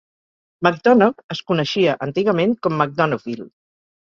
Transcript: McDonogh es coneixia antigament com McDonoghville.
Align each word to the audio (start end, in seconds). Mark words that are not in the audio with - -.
McDonogh 0.67 1.21
es 1.35 1.41
coneixia 1.51 1.93
antigament 2.07 2.57
com 2.65 2.79
McDonoghville. 2.81 3.49